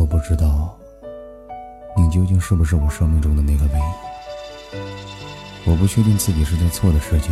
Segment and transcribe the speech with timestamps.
[0.00, 0.74] 我不知道，
[1.94, 5.70] 你究竟是不是我生命中的那个唯一？
[5.70, 7.30] 我不确定自己是在错的时间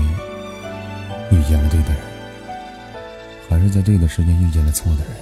[1.33, 2.03] 遇见了对的人，
[3.49, 5.15] 还是在对的时间遇见了错的人。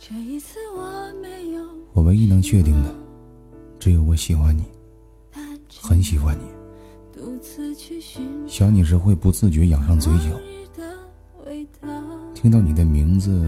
[0.00, 1.62] 这一次我没有
[1.92, 2.94] 我唯一能确定的，
[3.78, 4.64] 只有我喜欢你，
[5.82, 6.44] 很喜欢你。
[8.48, 10.30] 想你时会不自觉仰上嘴角，
[12.34, 13.46] 听到你的名字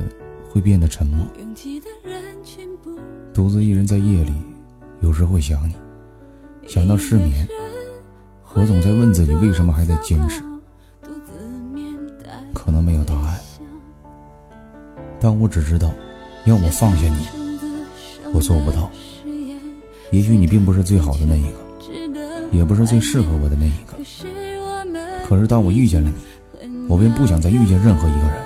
[0.50, 1.26] 会变得沉默。
[3.35, 4.32] 独自一人在夜里，
[5.00, 5.75] 有时会想你，
[6.68, 7.49] 想到失眠，
[8.53, 10.43] 我总在问自己为什么还在坚持。
[12.53, 13.41] 可能没有答案，
[15.18, 15.91] 但我只知道，
[16.45, 17.27] 要我放下你，
[18.35, 18.91] 我做不到。
[20.11, 21.58] 也许你并不是最好的那一个，
[22.53, 23.94] 也不是最适合我的那一个。
[25.27, 26.13] 可是当我遇见了
[26.61, 28.43] 你，我便不想再遇见任何一个人。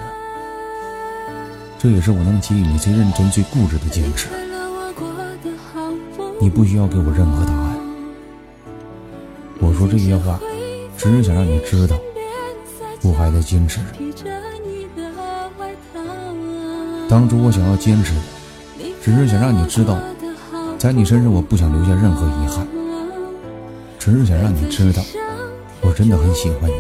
[1.77, 4.29] 这也是我能给予你最认真、最固执的坚持。
[6.47, 7.77] 你不需要给我任何答案。
[9.59, 10.39] 我说这些话，
[10.97, 11.99] 只是想让你知道，
[13.03, 13.87] 我还在坚持着。
[17.09, 18.21] 当初我想要坚持的，
[19.03, 19.99] 只是想让你知道，
[20.79, 22.65] 在你身上我不想留下任何遗憾，
[23.99, 25.03] 只是想让你知道，
[25.81, 26.77] 我真的很喜欢你。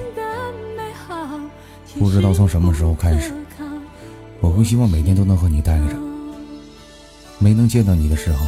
[1.98, 3.32] 不知道从什么时候开始，
[4.38, 5.96] 我会希望每天都能和你待着。
[7.40, 8.46] 没能见到你的时候，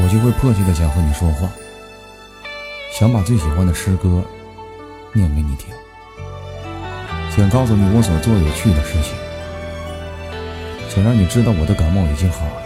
[0.00, 1.48] 我就会迫切的想和你说话，
[2.98, 4.22] 想把最喜欢的诗歌
[5.12, 5.68] 念给你听，
[7.36, 9.12] 想告诉你我所做有趣的事情。
[10.88, 12.62] 想让你知道我的感冒已经好了，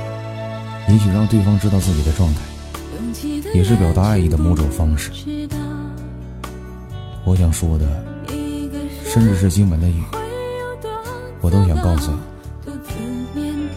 [0.89, 2.41] 也许让对方知道自己的状态，
[3.55, 5.13] 也是表达爱意的某种方式。
[7.25, 7.87] 我想说的，
[9.05, 10.03] 甚至是今晚的雨，
[11.41, 12.11] 我都想告诉
[13.35, 13.69] 你，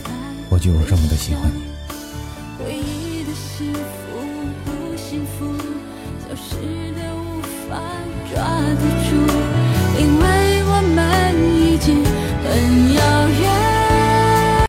[0.50, 1.68] 我就有这么的喜欢你。
[3.59, 3.79] 幸福
[4.63, 5.53] 不幸福
[6.17, 7.77] 消失的无法
[8.31, 8.39] 抓
[8.75, 8.98] 住。